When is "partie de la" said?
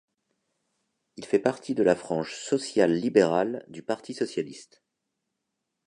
1.37-1.95